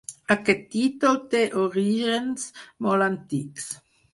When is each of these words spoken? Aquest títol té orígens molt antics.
Aquest 0.35 0.63
títol 0.75 1.19
té 1.35 1.41
orígens 1.65 2.49
molt 2.87 3.09
antics. 3.13 3.73